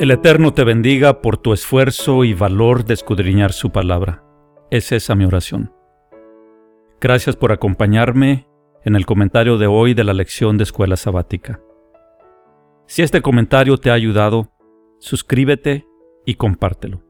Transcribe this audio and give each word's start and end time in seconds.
El 0.00 0.10
Eterno 0.12 0.54
te 0.54 0.64
bendiga 0.64 1.20
por 1.20 1.36
tu 1.36 1.52
esfuerzo 1.52 2.24
y 2.24 2.32
valor 2.32 2.86
de 2.86 2.94
escudriñar 2.94 3.52
su 3.52 3.70
palabra. 3.70 4.24
Es 4.70 4.92
esa 4.92 5.14
mi 5.14 5.26
oración. 5.26 5.74
Gracias 7.02 7.36
por 7.36 7.52
acompañarme 7.52 8.48
en 8.82 8.96
el 8.96 9.04
comentario 9.04 9.58
de 9.58 9.66
hoy 9.66 9.92
de 9.92 10.04
la 10.04 10.14
lección 10.14 10.56
de 10.56 10.64
escuela 10.64 10.96
sabática. 10.96 11.60
Si 12.86 13.02
este 13.02 13.20
comentario 13.20 13.76
te 13.76 13.90
ha 13.90 13.92
ayudado, 13.92 14.50
suscríbete 15.00 15.86
y 16.24 16.36
compártelo. 16.36 17.02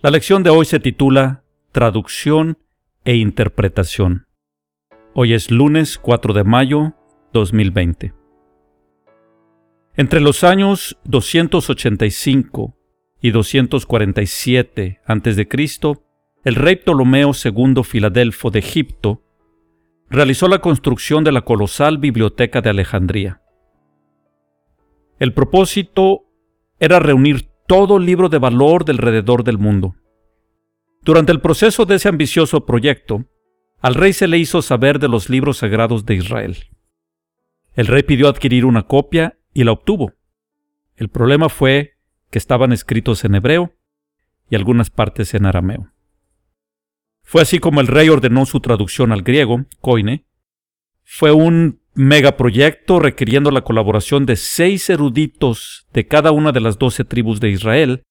La 0.00 0.08
lección 0.08 0.42
de 0.42 0.48
hoy 0.48 0.64
se 0.64 0.80
titula 0.80 1.44
Traducción 1.72 2.56
e 3.04 3.16
Interpretación. 3.16 4.28
Hoy 5.12 5.34
es 5.34 5.50
lunes 5.50 5.98
4 5.98 6.32
de 6.32 6.44
mayo 6.44 6.94
2020. 7.34 8.15
Entre 9.98 10.20
los 10.20 10.44
años 10.44 10.98
285 11.04 12.76
y 13.22 13.30
247 13.30 15.00
a.C., 15.06 15.48
el 16.44 16.54
rey 16.54 16.76
Ptolomeo 16.76 17.32
II 17.32 17.82
Filadelfo 17.82 18.50
de 18.50 18.58
Egipto 18.58 19.22
realizó 20.10 20.48
la 20.48 20.58
construcción 20.58 21.24
de 21.24 21.32
la 21.32 21.40
colosal 21.40 21.96
biblioteca 21.96 22.60
de 22.60 22.70
Alejandría. 22.70 23.40
El 25.18 25.32
propósito 25.32 26.26
era 26.78 27.00
reunir 27.00 27.48
todo 27.66 27.98
libro 27.98 28.28
de 28.28 28.38
valor 28.38 28.84
del 28.84 28.96
alrededor 28.96 29.44
del 29.44 29.56
mundo. 29.56 29.94
Durante 31.00 31.32
el 31.32 31.40
proceso 31.40 31.86
de 31.86 31.94
ese 31.94 32.10
ambicioso 32.10 32.66
proyecto, 32.66 33.24
al 33.80 33.94
rey 33.94 34.12
se 34.12 34.28
le 34.28 34.36
hizo 34.36 34.60
saber 34.60 34.98
de 34.98 35.08
los 35.08 35.30
libros 35.30 35.56
sagrados 35.56 36.04
de 36.04 36.16
Israel. 36.16 36.56
El 37.74 37.86
rey 37.86 38.02
pidió 38.02 38.28
adquirir 38.28 38.66
una 38.66 38.82
copia 38.82 39.38
y 39.56 39.64
la 39.64 39.72
obtuvo. 39.72 40.12
El 40.96 41.08
problema 41.08 41.48
fue 41.48 41.94
que 42.30 42.38
estaban 42.38 42.72
escritos 42.72 43.24
en 43.24 43.34
hebreo 43.34 43.74
y 44.50 44.56
algunas 44.56 44.90
partes 44.90 45.32
en 45.32 45.46
arameo. 45.46 45.90
Fue 47.22 47.40
así 47.40 47.58
como 47.58 47.80
el 47.80 47.86
rey 47.86 48.10
ordenó 48.10 48.44
su 48.44 48.60
traducción 48.60 49.12
al 49.12 49.22
griego, 49.22 49.64
koine. 49.80 50.26
Fue 51.04 51.32
un 51.32 51.80
megaproyecto 51.94 52.98
requiriendo 53.00 53.50
la 53.50 53.62
colaboración 53.62 54.26
de 54.26 54.36
seis 54.36 54.90
eruditos 54.90 55.86
de 55.94 56.06
cada 56.06 56.32
una 56.32 56.52
de 56.52 56.60
las 56.60 56.78
doce 56.78 57.04
tribus 57.04 57.40
de 57.40 57.48
Israel 57.48 58.02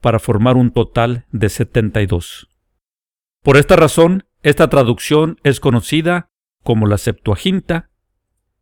para 0.00 0.20
formar 0.20 0.56
un 0.56 0.70
total 0.70 1.26
de 1.32 1.48
72. 1.48 2.48
Por 3.42 3.56
esta 3.56 3.74
razón, 3.74 4.24
esta 4.44 4.70
traducción 4.70 5.40
es 5.42 5.58
conocida 5.58 6.30
como 6.62 6.86
la 6.86 6.96
Septuaginta, 6.96 7.90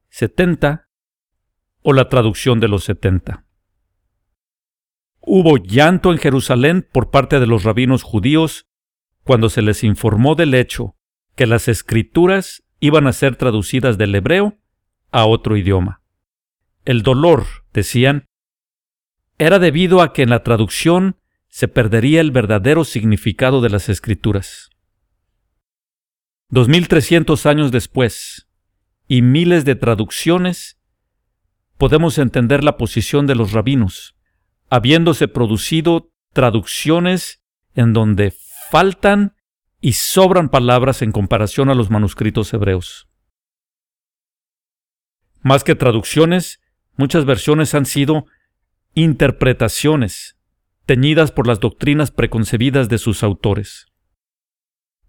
70 0.08 0.89
o 1.83 1.92
la 1.92 2.09
traducción 2.09 2.61
de 2.61 2.69
los 2.69 2.84
70. 2.84 3.45
Hubo 5.20 5.59
llanto 5.59 6.12
en 6.12 6.19
Jerusalén 6.19 6.86
por 6.91 7.11
parte 7.11 7.41
de 7.41 7.47
los 7.47 7.64
rabinos 7.64 8.03
judíos 8.03 8.67
cuando 9.23 9.48
se 9.50 9.62
les 9.62 9.84
informó 9.84 10.34
del 10.34 10.55
hecho 10.55 10.97
que 11.36 11.47
las 11.47 11.69
escrituras 11.69 12.62
iban 12.81 13.06
a 13.06 13.12
ser 13.12 13.36
traducidas 13.36 13.98
del 13.98 14.14
hebreo 14.14 14.58
a 15.11 15.27
otro 15.27 15.56
idioma. 15.56 16.03
El 16.84 17.03
dolor, 17.03 17.45
decían, 17.73 18.27
era 19.39 19.58
debido 19.58 20.03
a 20.03 20.12
que 20.12 20.23
en 20.23 20.31
la 20.31 20.42
traducción 20.42 21.17
se 21.48 21.69
perdería 21.69 22.20
el 22.20 22.31
verdadero 22.31 22.84
significado 22.84 23.61
de 23.61 23.70
las 23.70 23.89
escrituras. 23.89 24.70
Dos 26.48 26.69
mil 26.69 26.89
trescientos 26.89 27.47
años 27.47 27.70
después, 27.70 28.48
y 29.07 29.23
miles 29.23 29.64
de 29.64 29.74
traducciones 29.74 30.80
podemos 31.80 32.18
entender 32.18 32.63
la 32.63 32.77
posición 32.77 33.27
de 33.27 33.35
los 33.35 33.52
rabinos, 33.52 34.14
habiéndose 34.68 35.29
producido 35.29 36.13
traducciones 36.35 37.42
en 37.74 37.95
donde 37.95 38.35
faltan 38.70 39.35
y 39.80 39.95
sobran 39.95 40.51
palabras 40.51 41.01
en 41.01 41.11
comparación 41.11 41.70
a 41.70 41.74
los 41.74 41.89
manuscritos 41.89 42.52
hebreos. 42.52 43.08
Más 45.41 45.64
que 45.64 45.74
traducciones, 45.74 46.61
muchas 46.96 47.24
versiones 47.24 47.74
han 47.74 47.86
sido 47.86 48.27
interpretaciones, 48.92 50.39
teñidas 50.85 51.33
por 51.33 51.47
las 51.47 51.61
doctrinas 51.61 52.11
preconcebidas 52.11 52.91
de 52.91 52.98
sus 52.98 53.23
autores. 53.23 53.86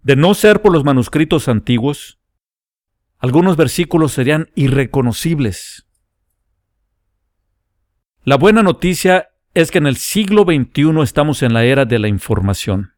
De 0.02 0.16
no 0.16 0.32
ser 0.32 0.62
por 0.62 0.72
los 0.72 0.84
manuscritos 0.84 1.48
antiguos, 1.48 2.18
algunos 3.18 3.58
versículos 3.58 4.12
serían 4.12 4.48
irreconocibles 4.54 5.86
la 8.24 8.36
buena 8.36 8.62
noticia 8.62 9.30
es 9.54 9.70
que 9.70 9.78
en 9.78 9.86
el 9.86 9.96
siglo 9.96 10.44
XXI 10.44 11.02
estamos 11.02 11.42
en 11.42 11.52
la 11.52 11.64
era 11.64 11.84
de 11.84 11.98
la 11.98 12.08
información. 12.08 12.94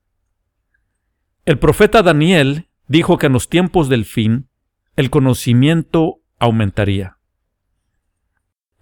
El 1.47 1.59
profeta 1.59 2.03
Daniel 2.03 2.69
dijo 2.89 3.19
que 3.19 3.27
en 3.27 3.33
los 3.33 3.49
tiempos 3.49 3.89
del 3.89 4.05
fin 4.05 4.49
el 4.97 5.11
conocimiento 5.11 6.21
aumentaría. 6.39 7.19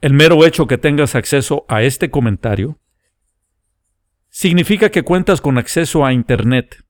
El 0.01 0.15
mero 0.15 0.45
hecho 0.45 0.67
que 0.67 0.79
tengas 0.79 1.15
acceso 1.15 1.65
a 1.69 1.83
este 1.83 2.11
comentario 2.11 2.81
significa 4.29 4.91
que 4.91 5.05
cuentas 5.05 5.41
con 5.41 5.59
acceso 5.59 6.05
a 6.05 6.13
Internet, 6.13 6.85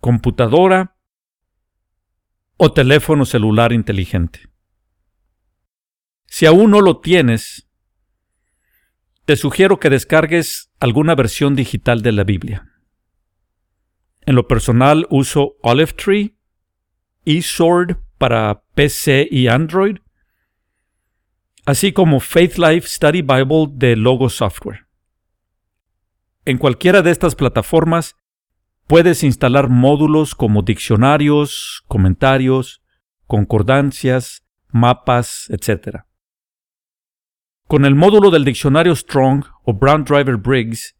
computadora 0.00 0.96
o 2.56 2.72
teléfono 2.72 3.24
celular 3.24 3.72
inteligente. 3.72 4.48
Si 6.26 6.46
aún 6.46 6.72
no 6.72 6.80
lo 6.80 6.98
tienes, 6.98 7.67
te 9.28 9.36
sugiero 9.36 9.78
que 9.78 9.90
descargues 9.90 10.72
alguna 10.80 11.14
versión 11.14 11.54
digital 11.54 12.00
de 12.00 12.12
la 12.12 12.24
Biblia. 12.24 12.66
En 14.22 14.34
lo 14.34 14.48
personal 14.48 15.06
uso 15.10 15.56
Olive 15.60 15.92
Tree, 15.92 16.34
eSword 17.26 17.98
para 18.16 18.62
PC 18.74 19.28
y 19.30 19.48
Android, 19.48 19.98
así 21.66 21.92
como 21.92 22.20
Faith 22.20 22.56
Life 22.56 22.88
Study 22.88 23.20
Bible 23.20 23.66
de 23.72 23.96
Logo 23.96 24.30
Software. 24.30 24.86
En 26.46 26.56
cualquiera 26.56 27.02
de 27.02 27.10
estas 27.10 27.34
plataformas 27.34 28.16
puedes 28.86 29.22
instalar 29.22 29.68
módulos 29.68 30.34
como 30.34 30.62
diccionarios, 30.62 31.84
comentarios, 31.86 32.82
concordancias, 33.26 34.46
mapas, 34.70 35.50
etc. 35.50 36.07
Con 37.68 37.84
el 37.84 37.94
módulo 37.94 38.30
del 38.30 38.46
diccionario 38.46 38.96
Strong 38.96 39.44
o 39.62 39.74
Brown 39.74 40.04
Driver 40.04 40.38
Briggs, 40.38 40.96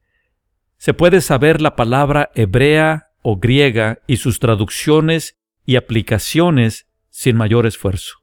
se 0.76 0.92
puede 0.92 1.22
saber 1.22 1.62
la 1.62 1.74
palabra 1.76 2.30
hebrea 2.34 3.08
o 3.22 3.38
griega 3.38 4.00
y 4.06 4.18
sus 4.18 4.38
traducciones 4.38 5.38
y 5.64 5.76
aplicaciones 5.76 6.86
sin 7.08 7.36
mayor 7.36 7.64
esfuerzo. 7.64 8.18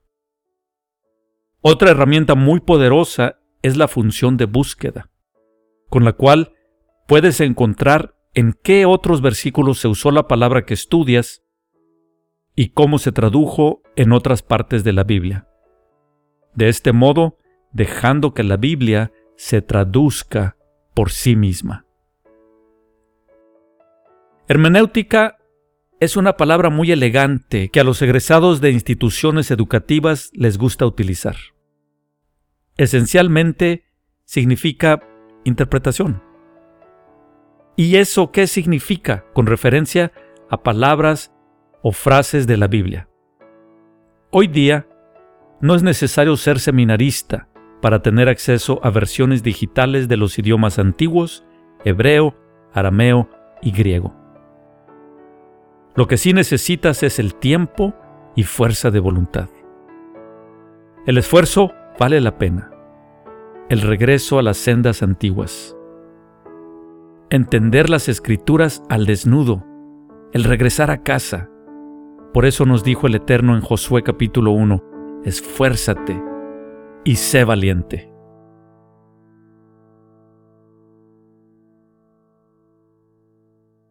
Otra 1.62 1.90
herramienta 1.90 2.36
muy 2.36 2.60
poderosa 2.60 3.40
es 3.64 3.78
la 3.78 3.88
función 3.88 4.38
de 4.38 4.46
búsqueda, 4.46 5.10
con 5.90 6.06
la 6.06 6.14
cual 6.14 6.54
puedes 7.08 7.42
encontrar 7.42 8.16
en 8.36 8.54
qué 8.62 8.86
otros 8.86 9.22
versículos 9.22 9.80
se 9.80 9.88
usó 9.88 10.12
la 10.12 10.28
palabra 10.28 10.66
que 10.66 10.76
estudias 10.76 11.44
y 12.56 12.70
cómo 12.70 13.00
se 13.00 13.12
tradujo 13.12 13.82
en 13.96 14.12
otras 14.12 14.44
partes 14.44 14.84
de 14.84 14.94
la 14.94 15.04
Biblia. 15.04 15.48
De 16.54 16.70
este 16.70 16.92
modo, 16.92 17.40
dejando 17.76 18.34
que 18.34 18.44
la 18.44 18.56
Biblia 18.56 19.12
se 19.36 19.62
traduzca 19.62 20.56
por 20.94 21.12
sí 21.12 21.36
misma. 21.36 21.86
Hermenéutica 24.48 25.38
es 26.00 26.16
una 26.16 26.38
palabra 26.38 26.70
muy 26.70 26.94
elegante 26.94 27.68
que 27.70 27.82
a 27.82 27.84
los 27.84 28.02
egresados 28.02 28.62
de 28.62 28.72
instituciones 28.72 29.52
educativas 29.52 30.32
les 30.34 30.58
gusta 30.58 30.86
utilizar. 30.86 31.36
Esencialmente 32.78 33.84
significa 34.24 35.02
interpretación. 35.44 36.24
¿Y 37.76 37.98
eso 37.98 38.32
qué 38.32 38.48
significa 38.48 39.26
con 39.34 39.48
referencia 39.48 40.14
a 40.50 40.64
palabras 40.64 41.34
o 41.82 41.92
frases 41.92 42.48
de 42.48 42.56
la 42.56 42.68
Biblia? 42.68 43.10
Hoy 44.32 44.48
día 44.48 44.88
no 45.60 45.76
es 45.76 45.84
necesario 45.84 46.38
ser 46.38 46.62
seminarista 46.62 47.50
para 47.86 48.02
tener 48.02 48.30
acceso 48.30 48.80
a 48.82 48.90
versiones 48.90 49.44
digitales 49.44 50.08
de 50.08 50.18
los 50.18 50.40
idiomas 50.40 50.80
antiguos, 50.80 51.46
hebreo, 51.84 52.34
arameo 52.74 53.30
y 53.62 53.70
griego. 53.70 54.12
Lo 55.94 56.08
que 56.08 56.18
sí 56.18 56.34
necesitas 56.34 57.04
es 57.04 57.20
el 57.20 57.36
tiempo 57.36 57.94
y 58.36 58.42
fuerza 58.42 58.90
de 58.90 59.00
voluntad. 59.00 59.50
El 61.06 61.20
esfuerzo 61.20 61.74
vale 62.00 62.20
la 62.22 62.40
pena. 62.40 62.72
El 63.70 63.82
regreso 63.82 64.40
a 64.40 64.42
las 64.42 64.58
sendas 64.58 65.04
antiguas. 65.04 65.78
Entender 67.30 67.92
las 67.92 68.10
escrituras 68.10 68.82
al 68.90 69.06
desnudo. 69.06 69.64
El 70.34 70.44
regresar 70.44 70.90
a 70.90 71.04
casa. 71.04 71.52
Por 72.34 72.48
eso 72.48 72.66
nos 72.66 72.84
dijo 72.84 73.06
el 73.06 73.14
Eterno 73.14 73.54
en 73.54 73.62
Josué 73.62 74.02
capítulo 74.02 74.54
1, 74.54 75.22
esfuérzate 75.24 76.35
y 77.06 77.16
sé 77.16 77.46
valiente. 77.46 78.15